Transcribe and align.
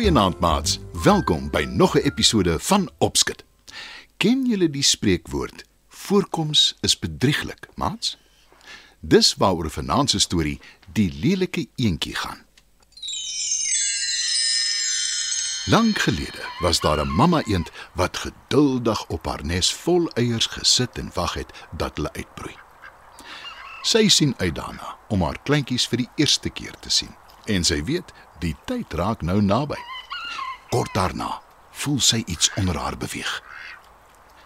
Goeienaand 0.00 0.38
maats. 0.40 0.78
Welkom 1.02 1.50
by 1.50 1.66
nog 1.68 1.94
'n 1.94 1.98
episode 1.98 2.58
van 2.58 2.90
Opskud. 2.98 3.44
Ken 4.16 4.46
julle 4.46 4.70
die 4.70 4.82
spreekwoord 4.82 5.64
voorkoms 5.88 6.76
is 6.80 6.98
bedrieglik, 6.98 7.68
maats? 7.74 8.18
Dis 9.00 9.34
waaroor 9.34 9.70
vanaand 9.70 10.10
se 10.10 10.18
storie 10.18 10.60
die 10.92 11.12
lelike 11.20 11.68
eentjie 11.74 12.14
gaan. 12.14 12.38
Lank 15.64 15.98
gelede 15.98 16.44
was 16.58 16.80
daar 16.80 17.04
'n 17.04 17.08
mamma 17.08 17.42
eend 17.42 17.70
wat 17.94 18.16
geduldig 18.16 19.06
op 19.06 19.26
haar 19.26 19.44
nes 19.44 19.74
vol 19.74 20.10
eiers 20.10 20.46
gesit 20.46 20.98
en 20.98 21.10
wag 21.14 21.34
het 21.34 21.52
dat 21.76 21.96
hulle 21.96 22.12
uitbroei. 22.12 22.56
Sy 23.82 24.08
sien 24.08 24.34
uit 24.36 24.54
daarna 24.54 24.96
om 25.08 25.22
haar 25.22 25.42
kleintjies 25.42 25.88
vir 25.88 25.96
die 25.96 26.10
eerste 26.14 26.50
keer 26.50 26.74
te 26.80 26.90
sien 26.90 27.14
en 27.44 27.64
sy 27.64 27.84
weet 27.84 28.12
die 28.40 28.56
tyd 28.66 28.92
raak 28.98 29.22
nou 29.22 29.40
naby. 29.42 29.78
Kort 30.70 30.94
daarna 30.94 31.40
voel 31.82 32.00
sy 32.00 32.22
iets 32.26 32.50
onder 32.60 32.76
haar 32.78 32.96
beweeg. 33.00 33.30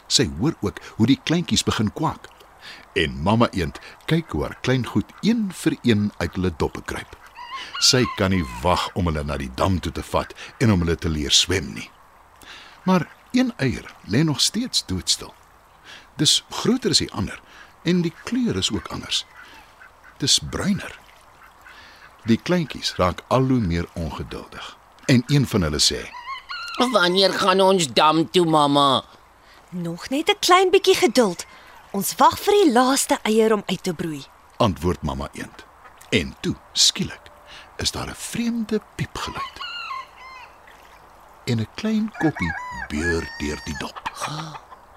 Sy 0.07 0.29
hoor 0.39 0.55
ook 0.61 0.81
hoe 0.97 1.07
die 1.07 1.21
kleintjies 1.25 1.65
begin 1.65 1.93
kwak. 1.93 2.29
En 2.95 3.17
mamma 3.23 3.49
eend 3.53 3.81
kyk 4.07 4.31
hoe 4.33 4.45
haar 4.47 4.59
klein 4.63 4.87
goed 4.87 5.11
een 5.21 5.49
vir 5.53 5.77
een 5.83 6.13
uit 6.17 6.35
hulle 6.35 6.53
doppe 6.57 6.83
kruip. 6.83 7.17
Sy 7.81 8.05
kan 8.17 8.31
nie 8.35 8.45
wag 8.63 8.89
om 8.95 9.09
hulle 9.11 9.25
na 9.25 9.37
die 9.41 9.51
dam 9.57 9.81
toe 9.81 9.93
te 9.93 10.03
vat 10.03 10.35
en 10.63 10.73
om 10.75 10.85
hulle 10.85 10.97
te 10.97 11.11
leer 11.11 11.35
swem 11.35 11.73
nie. 11.75 11.91
Maar 12.85 13.09
een 13.33 13.53
eier 13.57 13.95
lê 14.07 14.23
nog 14.23 14.41
steeds 14.41 14.87
doodstil. 14.87 15.35
Dis 16.17 16.45
groter 16.51 16.95
as 16.95 17.03
die 17.03 17.13
ander 17.13 17.41
en 17.83 18.03
die 18.05 18.15
kleur 18.25 18.57
is 18.57 18.71
ook 18.73 18.89
anders. 18.95 19.25
Dis 20.19 20.39
bruiner. 20.39 21.04
Die 22.25 22.41
kleintjies 22.41 22.95
raak 22.97 23.21
al 23.29 23.49
hoe 23.49 23.61
meer 23.61 23.89
ongeduldig. 23.95 24.77
En 25.07 25.23
een 25.27 25.47
van 25.47 25.63
hulle 25.63 25.81
sê: 25.81 26.01
Wanneer 26.93 27.33
gaan 27.33 27.61
ons 27.61 27.93
dam 27.93 28.31
toe, 28.31 28.47
mamma? 28.47 29.05
Nog 29.71 30.09
net 30.09 30.29
'n 30.31 30.39
klein 30.39 30.71
bietjie 30.71 30.95
geduld. 30.95 31.47
Ons 31.91 32.15
wag 32.17 32.39
vir 32.39 32.53
die 32.53 32.73
laaste 32.73 33.19
eier 33.23 33.53
om 33.53 33.63
uit 33.67 33.83
te 33.83 33.95
broei. 33.95 34.25
Antwoord 34.57 35.03
mamma 35.03 35.29
eend. 35.33 35.65
En 36.09 36.35
toe, 36.41 36.55
skielik, 36.73 37.31
is 37.77 37.91
daar 37.91 38.09
'n 38.09 38.15
vreemde 38.15 38.81
piepgeluid. 38.95 39.57
En 41.45 41.59
'n 41.61 41.69
klein 41.75 42.13
koppie 42.19 42.55
beur 42.89 43.35
deur 43.39 43.61
die 43.65 43.77
dop. 43.79 44.01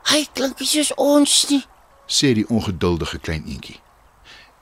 Hy 0.04 0.28
klink 0.34 0.60
nie 0.60 0.68
soos 0.68 0.94
ons 0.96 1.50
nie. 1.50 1.66
sê 2.06 2.34
die 2.34 2.48
ongeduldige 2.50 3.20
klein 3.20 3.44
eentjie. 3.46 3.80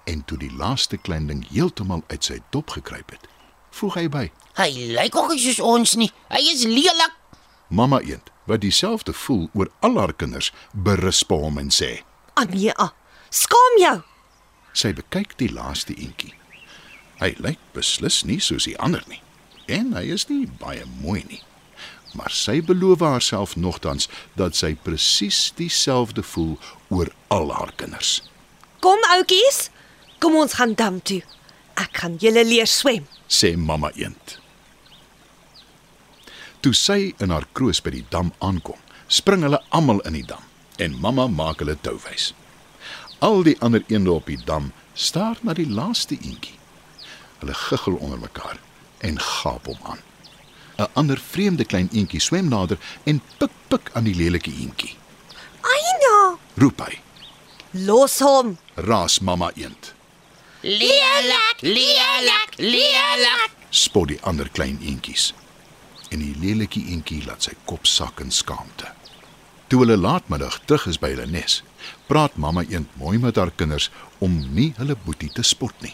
En 0.06 0.24
toe 0.26 0.38
die 0.38 0.52
laaste 0.54 0.98
klein 0.98 1.28
ding 1.28 1.44
heeltemal 1.50 2.04
uit 2.08 2.24
sy 2.24 2.40
dop 2.54 2.76
gekruip 2.78 3.12
het, 3.16 3.28
voeg 3.76 3.98
hy 4.00 4.06
by: 4.10 4.24
Hy 4.60 4.70
lyk 4.94 5.16
ook 5.18 5.34
nie 5.34 5.42
soos 5.42 5.60
ons 5.60 5.96
nie. 6.00 6.12
Hy 6.30 6.42
is 6.54 6.64
lelik. 6.70 7.18
Mamma 7.68 8.00
eend, 8.06 8.30
wat 8.46 8.62
dieselfde 8.62 9.14
voel 9.14 9.50
oor 9.54 9.72
al 9.80 9.98
haar 9.98 10.14
kinders, 10.14 10.52
berisp 10.72 11.34
hom 11.34 11.58
en 11.58 11.74
sê: 11.74 12.06
Anja, 12.38 12.94
skaam 13.30 13.82
jou. 13.82 14.00
Sy 14.76 14.94
bekyk 14.94 15.38
die 15.42 15.52
laaste 15.52 15.96
eentjie. 15.96 16.36
Hy 17.20 17.36
lyk 17.40 17.62
beslis 17.74 18.24
nie 18.28 18.42
soos 18.44 18.68
die 18.68 18.78
ander 18.78 19.04
nie 19.08 19.22
en 19.72 19.94
hy 19.98 20.06
is 20.14 20.28
nie 20.30 20.46
baie 20.60 20.86
mooi 21.02 21.24
nie. 21.28 21.42
Maar 22.16 22.32
sy 22.32 22.62
beloof 22.64 23.04
haarself 23.04 23.56
nogtans 23.60 24.08
dat 24.40 24.56
sy 24.56 24.74
presies 24.86 25.50
dieselfde 25.58 26.24
voel 26.24 26.56
oor 26.94 27.12
al 27.34 27.52
haar 27.52 27.74
kinders. 27.76 28.22
Kom 28.80 29.02
oudjies, 29.16 29.70
kom 30.20 30.36
ons 30.36 30.54
gaan 30.54 30.74
dam 30.74 31.02
toe. 31.02 31.22
Ek 31.76 31.98
gaan 32.02 32.16
julle 32.20 32.46
leer 32.46 32.68
swem. 32.68 33.08
sê 33.28 33.56
mamma 33.58 33.92
eend. 33.96 34.38
Toe 36.62 36.74
sy 36.74 37.14
in 37.20 37.30
haar 37.34 37.48
kroos 37.54 37.82
by 37.82 37.92
die 37.92 38.06
dam 38.10 38.32
aankom, 38.40 38.78
spring 39.08 39.44
hulle 39.46 39.60
almal 39.70 40.00
in 40.06 40.14
die 40.14 40.26
dam 40.26 40.44
en 40.78 40.98
mamma 41.02 41.28
maak 41.28 41.62
hulle 41.64 41.78
touwys. 41.82 42.34
Al 43.20 43.44
die 43.44 43.56
ander 43.62 43.84
eende 43.88 44.12
op 44.12 44.28
die 44.30 44.40
dam 44.46 44.72
staar 44.94 45.40
na 45.42 45.54
die 45.54 45.68
laaste 45.70 46.16
eentjie. 46.16 46.58
Hulle 47.40 47.54
giggel 47.54 47.96
onder 47.96 48.20
mekaar 48.20 48.60
en 49.00 49.20
gaap 49.20 49.66
hom 49.66 49.80
aan. 49.84 50.02
'n 50.78 50.88
Ander 50.94 51.18
vreemde 51.18 51.66
klein 51.66 51.90
eentjie 51.92 52.20
swem 52.20 52.48
nader 52.50 52.78
en 53.04 53.22
pik 53.40 53.52
pik 53.70 53.90
aan 53.94 54.04
die 54.04 54.16
lelike 54.16 54.52
eentjie. 54.52 54.96
Anja, 55.62 56.38
Roep 56.58 56.82
hy: 56.82 57.00
los 57.72 58.20
hom. 58.20 58.58
"Raas 58.76 59.20
mamma 59.20 59.52
eend." 59.56 59.95
Lelik, 60.66 61.62
lelik, 61.62 62.54
lelik. 62.58 63.50
spot 63.70 64.08
die 64.10 64.22
ander 64.26 64.48
klein 64.50 64.80
eentjies. 64.82 65.28
En 66.10 66.24
die 66.24 66.34
lelike 66.42 66.80
eentjie 66.90 67.20
laat 67.22 67.46
sy 67.46 67.52
kop 67.70 67.86
sak 67.86 68.24
in 68.24 68.32
skaamte. 68.34 68.88
Toe 69.70 69.84
hulle 69.84 69.98
laatmiddag 70.00 70.56
terug 70.66 70.88
is 70.90 70.98
by 70.98 71.12
hulle 71.14 71.28
nes, 71.30 71.60
praat 72.10 72.40
mamma 72.42 72.64
eend 72.66 72.96
mooi 72.98 73.20
met 73.22 73.38
haar 73.38 73.52
kinders 73.54 73.92
om 74.18 74.40
nie 74.58 74.72
hulle 74.80 74.96
boetie 75.04 75.30
te 75.36 75.46
spot 75.46 75.86
nie. 75.86 75.94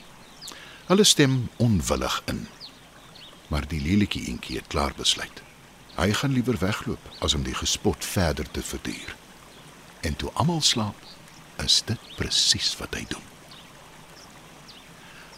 Hulle 0.87 1.03
stem 1.03 1.49
onwillig 1.59 2.21
in. 2.31 2.45
Maar 3.51 3.67
die 3.67 3.81
lelike 3.83 4.23
eentjie 4.23 4.61
het 4.61 4.71
klaar 4.71 4.95
besluit. 4.95 5.43
Hy 5.97 6.13
gaan 6.21 6.31
liewer 6.37 6.61
wegloop 6.63 7.11
as 7.19 7.35
om 7.35 7.43
die 7.43 7.57
gespot 7.59 8.07
verder 8.07 8.47
te 8.55 8.63
verduur. 8.63 9.17
En 10.07 10.15
toe 10.15 10.31
almal 10.39 10.63
slaap, 10.63 11.03
is 11.59 11.81
dit 11.91 12.15
presies 12.15 12.71
wat 12.79 12.95
hy 12.95 13.03
doen. 13.11 13.30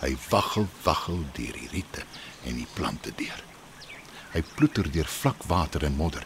Hy 0.03 0.17
waggel 0.29 0.67
waggel 0.83 1.21
deur 1.31 1.55
die 1.55 1.69
riete 1.71 2.03
en 2.43 2.57
die 2.59 2.67
plante 2.75 3.13
deur. 3.15 3.39
Hy 4.33 4.41
ploeter 4.57 4.89
deur 4.91 5.07
vlak 5.07 5.45
water 5.47 5.85
en 5.87 5.95
modder 5.95 6.25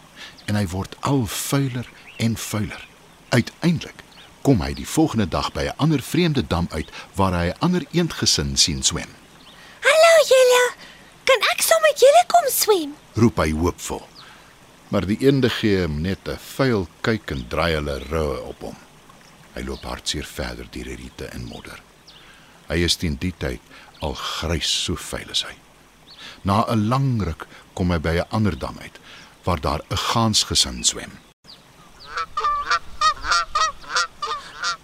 en 0.49 0.57
hy 0.57 0.65
word 0.71 0.95
al 1.05 1.27
vuiler 1.29 1.85
en 2.23 2.37
vuiler. 2.41 2.87
Uiteindelik 3.29 4.01
kom 4.41 4.63
hy 4.65 4.71
die 4.73 4.87
volgende 4.87 5.27
dag 5.29 5.51
by 5.53 5.67
'n 5.67 5.77
ander 5.77 6.01
vreemde 6.01 6.41
dam 6.47 6.67
uit 6.71 6.89
waar 7.13 7.37
hy 7.37 7.47
'n 7.51 7.59
ander 7.59 7.85
eendgesin 7.91 8.57
sien 8.57 8.83
swem. 8.83 9.11
Hallo 9.85 10.13
julle. 10.31 10.63
Kan 11.23 11.41
ek 11.53 11.61
saam 11.61 11.81
met 11.81 11.99
julle 11.99 12.23
kom 12.27 12.47
swem? 12.49 12.95
Roep 13.13 13.37
hy 13.37 13.51
hoopvol. 13.51 14.07
Maar 14.89 15.05
die 15.05 15.19
eende 15.19 15.49
gee 15.49 15.81
hom 15.81 16.01
net 16.01 16.27
'n 16.27 16.39
vuil 16.55 16.87
kyk 17.01 17.31
en 17.31 17.47
draai 17.47 17.73
hulle 17.73 17.99
roue 18.09 18.41
op 18.41 18.61
hom. 18.61 18.77
Hy 19.53 19.61
loop 19.61 19.83
hartseer 19.83 20.25
verder 20.25 20.65
deur 20.71 20.83
die 20.83 20.95
riete 20.95 21.25
en 21.25 21.45
modder. 21.45 21.86
Hy 22.67 22.83
is 22.83 22.95
teen 22.95 23.15
die 23.19 23.33
tyd 23.37 23.61
al 24.01 24.13
grys 24.13 24.69
so 24.85 24.95
vuil 24.95 25.29
as 25.31 25.43
hy. 25.47 25.55
Na 26.43 26.65
'n 26.67 26.89
lang 26.89 27.21
ruk 27.21 27.47
kom 27.73 27.91
hy 27.91 27.99
by 27.99 28.15
'n 28.19 28.29
ander 28.31 28.55
dam 28.57 28.77
uit 28.79 28.99
waar 29.43 29.61
daar 29.61 29.81
'n 29.89 29.97
gaansgesin 29.97 30.83
swem. 30.83 31.11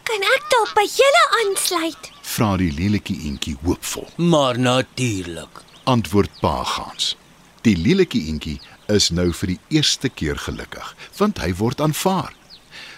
Kan 0.04 0.22
ek 0.36 0.44
dalk 0.54 0.72
by 0.76 0.86
julle 1.00 1.24
aansluit? 1.40 2.12
Vra 2.22 2.58
die 2.58 2.72
lelike 2.72 3.14
eentjie 3.14 3.58
hoopvol. 3.64 4.08
Maar 4.16 4.60
natuurlik. 4.60 5.62
Antwoord 5.84 6.32
pa 6.40 6.64
gaans. 6.64 7.16
Die 7.62 7.78
lelike 7.78 8.20
eentjie 8.20 8.60
is 8.88 9.10
nou 9.10 9.32
vir 9.32 9.48
die 9.48 9.60
eerste 9.68 10.10
keer 10.10 10.38
gelukkig, 10.38 10.96
want 11.18 11.40
hy 11.40 11.54
word 11.56 11.82
aanvaar. 11.82 12.34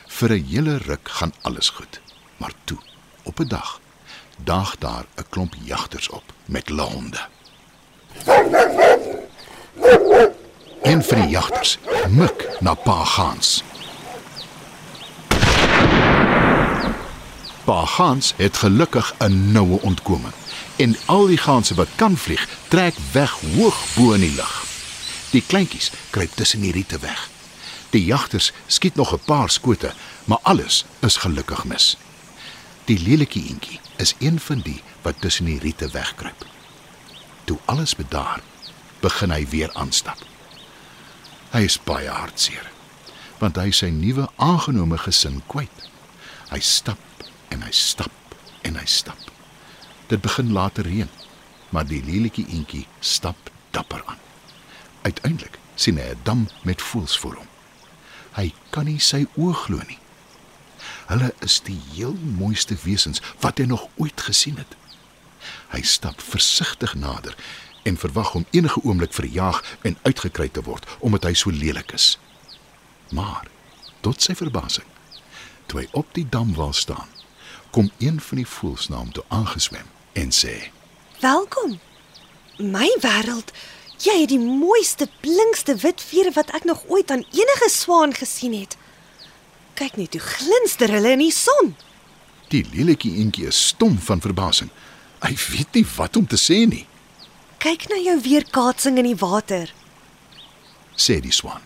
Vir 0.07 0.29
'n 0.33 0.45
hele 0.45 0.77
ruk 0.77 1.09
gaan 1.09 1.33
alles 1.41 1.69
goed. 1.69 1.99
Maar 2.37 2.53
toe, 2.65 2.77
op 3.23 3.39
'n 3.39 3.47
dag, 3.47 3.79
daag 4.35 4.75
daar 4.79 5.05
'n 5.15 5.25
klomp 5.29 5.53
jagters 5.63 6.09
op 6.09 6.23
met 6.45 6.67
hulle 6.67 6.81
honde. 6.81 7.19
Een 10.81 11.03
van 11.03 11.21
die 11.21 11.29
jagters 11.29 11.77
mik 12.09 12.47
na 12.59 12.73
pa 12.73 13.03
gaans. 13.03 13.63
Pa 17.65 17.85
Gans 17.85 18.33
het 18.35 18.57
gelukkig 18.57 19.13
'n 19.17 19.51
noue 19.51 19.81
ontkoming 19.81 20.33
en 20.75 20.97
al 21.05 21.25
die 21.25 21.37
ganse 21.37 21.75
wat 21.75 21.87
kan 21.95 22.17
vlieg, 22.17 22.47
trek 22.67 22.93
weg 23.11 23.31
hoog 23.31 23.85
bo 23.95 24.11
in 24.11 24.19
die 24.19 24.35
lug. 24.35 24.65
Die 25.29 25.43
kleintjies 25.47 25.91
kruip 26.09 26.31
tussen 26.35 26.61
die 26.61 26.71
riete 26.71 26.99
weg. 26.99 27.29
Die 27.89 28.05
jagters 28.05 28.51
skiet 28.67 28.95
nog 28.95 29.13
'n 29.13 29.19
paar 29.25 29.49
skote, 29.49 29.93
maar 30.23 30.39
alles 30.41 30.85
is 30.99 31.17
gelukkig 31.17 31.63
mis. 31.63 31.97
Die 32.85 32.99
lelike 33.01 33.39
eentjie 33.41 33.79
is 33.97 34.13
een 34.19 34.39
van 34.39 34.59
die 34.61 34.81
wat 35.01 35.21
tussen 35.21 35.45
die 35.49 35.59
riete 35.59 35.87
wegkruip. 35.89 36.45
Toe 37.43 37.57
alles 37.65 37.95
bedaar, 37.95 38.43
begin 39.01 39.33
hy 39.33 39.41
weer 39.49 39.73
aanstap. 39.73 40.21
Hy 41.49 41.63
is 41.65 41.79
baie 41.81 42.09
hartseer, 42.13 42.67
want 43.41 43.57
hy 43.57 43.71
sy 43.73 43.89
nuwe 43.89 44.27
aangenome 44.37 44.99
gesin 45.01 45.41
kwyt. 45.49 45.89
Hy 46.51 46.61
stap 46.61 47.25
en 47.49 47.65
hy 47.65 47.73
stap 47.73 48.37
en 48.61 48.77
hy 48.77 48.85
stap. 48.85 49.33
Dit 50.13 50.21
begin 50.21 50.53
later 50.53 50.85
reën, 50.85 51.09
maar 51.73 51.89
die 51.89 52.03
lelike 52.05 52.45
eentjie 52.45 52.85
stap 53.01 53.49
dapper 53.73 54.05
aan. 54.05 54.21
Uiteindelik 55.09 55.57
sien 55.75 55.97
hy 55.97 56.13
'n 56.13 56.21
dam 56.23 56.47
met 56.61 56.81
voëls 56.81 57.17
voor 57.17 57.41
hom. 57.41 57.49
Hy 58.37 58.53
kan 58.69 58.85
nie 58.85 58.99
sy 58.99 59.25
oë 59.33 59.53
glo 59.65 59.81
nie. 59.87 60.04
Hulle 61.05 61.33
is 61.45 61.59
die 61.65 61.79
heel 61.93 62.15
mooiste 62.37 62.77
wesens 62.83 63.21
wat 63.39 63.57
hy 63.61 63.67
nog 63.69 63.87
ooit 64.01 64.21
gesien 64.21 64.57
het. 64.57 64.75
Hy 65.73 65.81
stap 65.85 66.21
versigtig 66.21 66.95
nader 66.97 67.35
en 67.85 67.97
verwag 68.01 68.33
om 68.35 68.45
enige 68.49 68.81
oomblik 68.83 69.13
verjaag 69.13 69.61
en 69.81 69.97
uitgekry 70.01 70.49
te 70.49 70.63
word 70.65 70.87
omdat 70.99 71.27
hy 71.29 71.33
so 71.37 71.53
lelik 71.53 71.93
is. 71.93 72.15
Maar 73.13 73.45
tot 74.01 74.21
sy 74.21 74.33
verbasing, 74.37 74.87
toe 75.69 75.83
hy 75.83 75.87
op 75.93 76.09
die 76.17 76.25
damwal 76.29 76.73
staan, 76.73 77.09
kom 77.75 77.91
een 77.99 78.17
van 78.21 78.41
die 78.41 78.49
voëls 78.49 78.89
na 78.89 79.01
hom 79.01 79.11
toe 79.13 79.25
aangeswem 79.27 79.85
en 80.17 80.31
sê: 80.33 80.71
Welkom. 81.21 81.77
My 82.57 82.87
wêreld. 83.03 83.51
Jy 84.03 84.15
het 84.21 84.31
die 84.31 84.39
mooiste, 84.39 85.07
blinkste 85.21 85.75
wit 85.83 86.01
vere 86.03 86.31
wat 86.35 86.51
ek 86.55 86.65
nog 86.67 86.83
ooit 86.91 87.11
aan 87.11 87.23
enige 87.31 87.69
swaan 87.71 88.13
gesien 88.15 88.55
het. 88.55 88.77
Kyk 89.75 89.97
net 89.99 90.13
hoe 90.15 90.21
glinster 90.23 90.89
hulle 90.95 91.11
in 91.11 91.19
die 91.19 91.31
son. 91.35 91.75
Die 92.53 92.63
lelietjie 92.71 93.15
eentjie 93.19 93.47
is 93.49 93.59
stom 93.73 93.97
van 94.07 94.21
verbasing. 94.23 94.69
Hy 95.25 95.33
weet 95.49 95.73
nie 95.73 95.85
wat 95.97 96.15
om 96.19 96.27
te 96.27 96.37
sê 96.39 96.65
nie, 96.69 96.85
Kyk 97.65 97.87
na 97.89 97.97
jou 97.97 98.19
weerkaatsing 98.21 98.99
in 99.01 99.07
die 99.09 99.17
water. 99.17 99.71
sê 100.95 101.19
die 101.19 101.31
swaan. 101.33 101.63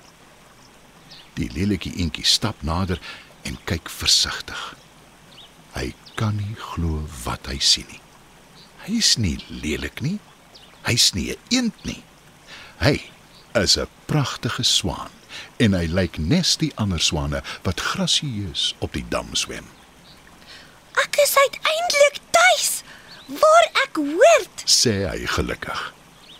Die 1.35 1.49
lelietjie 1.53 1.91
eentjie 1.99 2.23
stap 2.25 2.63
nader 2.63 3.01
en 3.43 3.57
kyk 3.65 3.89
versigtig. 3.89 4.61
Hy 5.75 5.93
kan 6.15 6.37
nie 6.37 6.55
glo 6.55 7.03
wat 7.25 7.47
hy 7.51 7.59
sien 7.59 7.85
nie. 7.91 8.01
Hy's 8.87 9.17
nie 9.17 9.37
lelik 9.49 10.01
nie. 10.01 10.19
Hy's 10.87 11.13
nie 11.13 11.31
'n 11.31 11.37
eend 11.49 11.85
nie. 11.85 12.03
Hy 12.79 13.01
is 13.55 13.77
'n 13.77 13.87
pragtige 14.07 14.63
swaan 14.63 15.11
en 15.57 15.75
hy 15.77 15.85
lyk 15.87 16.17
nes 16.17 16.55
die 16.61 16.71
ander 16.75 17.01
swane 17.01 17.43
wat 17.67 17.83
grasieus 17.91 18.73
op 18.79 18.93
die 18.97 19.05
dam 19.09 19.33
swem. 19.33 19.67
Ek 20.99 21.21
is 21.23 21.35
uiteindelik 21.37 22.19
tuis 22.35 22.71
waar 23.27 23.69
ek 23.85 24.01
hoort. 24.01 24.65
sê 24.65 25.05
hy 25.09 25.25
gelukkig. 25.25 25.93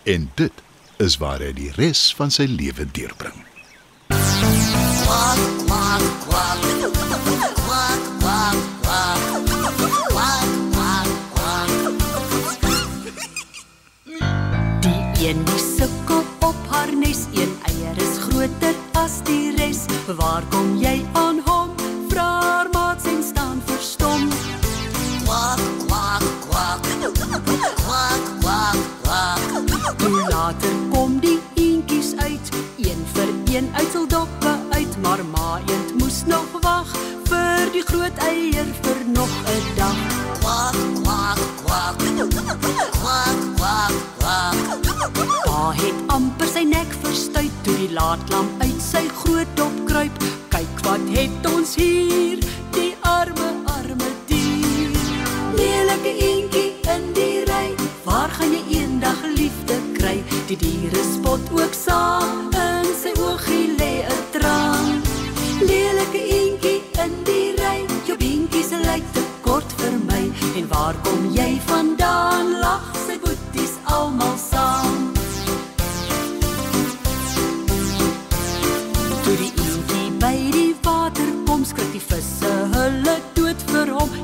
En 0.03 0.31
dit 0.35 0.63
is 0.97 1.17
waar 1.17 1.39
hy 1.39 1.53
die 1.55 1.71
res 1.77 2.09
van 2.17 2.31
sy 2.31 2.49
lewe 2.49 2.85
deurbring. 2.91 3.45
Die 4.09 4.49
later 30.49 30.77
kom 30.89 31.19
die 31.21 31.37
eentjies 31.61 32.15
uit, 32.17 32.49
een 32.81 33.01
vir 33.13 33.29
een 33.53 33.67
uit 33.75 33.93
hul 33.93 34.07
doppe 34.09 34.53
uit, 34.69 34.93
maar 35.01 35.21
ma 35.25 35.59
eend 35.59 35.93
moes 35.99 36.23
nog 36.25 36.49
wag 36.63 36.89
vir 37.29 37.69
die 37.75 37.83
groot 37.85 38.23
eier 38.25 38.69
vir 38.81 38.97
nog 39.13 39.29
'n 39.29 39.75
dag. 39.77 39.99
Pa 45.45 45.71
het 45.81 45.99
amper 46.07 46.47
sy 46.47 46.63
nek 46.63 46.91
verstuit 47.03 47.53
toe 47.63 47.75
die 47.77 47.93
laatlam 47.93 48.47
uit 48.59 48.81
sy 48.81 49.05
groot 49.21 49.47
dop 49.55 49.75
kruip. 49.85 50.23
Kyk 50.49 50.75
wat 50.81 51.05
het 51.13 51.45
ons 51.53 51.75
hier, 51.75 52.39
Die 60.49 60.57
diere 60.57 61.03
spot 61.13 61.51
ook 61.53 61.73
saam, 61.77 62.49
in 62.57 62.87
sy 62.97 63.11
oogie 63.21 63.78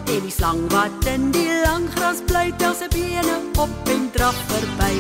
en 0.08 0.22
die 0.22 0.32
slang 0.32 0.62
wat 0.72 1.06
in 1.10 1.32
die 1.32 1.62
lang 1.64 1.88
gras 1.96 2.22
bly, 2.28 2.52
tel 2.58 2.74
sy 2.78 2.88
bene 2.94 3.38
op 3.58 3.90
en 3.90 4.10
draf 4.14 4.38
verby. 4.50 4.94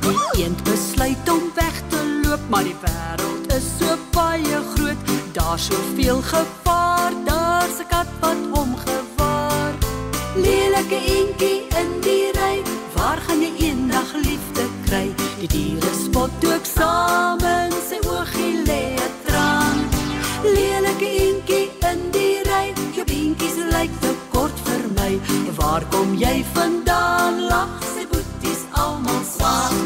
Die 0.00 0.44
eend 0.44 0.62
besluit 0.64 1.30
om 1.30 1.50
weg 1.54 1.82
te 1.88 2.00
loop, 2.24 2.40
maar 2.48 2.64
die 2.64 2.76
wêreld 2.82 3.52
is 3.54 3.66
so 3.78 3.96
baie 4.14 4.60
groot, 4.74 5.00
daar's 5.32 5.68
soveel 5.70 6.22
gevaar, 6.22 7.12
daar's 7.24 7.78
'n 7.80 7.86
kat 7.88 8.10
wat 8.20 8.40
hom 8.54 8.76
gevaar. 8.86 9.72
Lelike 10.34 10.98
eentjie 11.16 11.66
in 11.80 11.90
die 12.00 12.09
kom 26.00 26.14
jy 26.16 26.40
vandaan? 26.54 27.42
Lag 27.50 27.82
sy 27.84 28.06
boeties 28.08 28.64
almal 28.72 29.20
saam. 29.28 29.76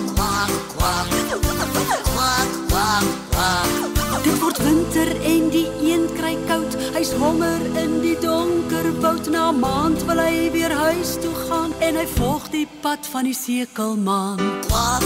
Dit 4.25 4.39
word 4.41 4.59
winter 4.63 5.11
en 5.27 5.51
die 5.53 5.67
een 5.83 6.07
kry 6.15 6.37
koud. 6.47 6.77
Hy's 6.95 7.11
honger 7.19 7.61
in 7.83 7.99
die 8.05 8.15
donker 8.23 8.87
woud. 9.03 9.27
Na 9.35 9.51
maand 9.51 10.07
wil 10.07 10.23
hy 10.23 10.51
weer 10.55 10.73
huis 10.85 11.17
toe 11.25 11.35
gaan 11.49 11.75
en 11.83 11.99
hy 11.99 12.07
volg 12.15 12.47
die 12.55 12.69
pad 12.85 13.11
van 13.11 13.27
die 13.27 13.37
sekelmaan. 13.37 14.39
By 14.71 15.03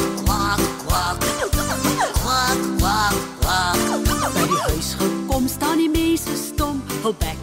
die 4.45 4.63
huis 4.69 4.95
gekom 5.01 5.49
staan 5.49 5.81
die 5.81 5.91
mense 5.91 6.37
stom. 6.37 6.83
Hul 7.03 7.17
hy 7.25 7.38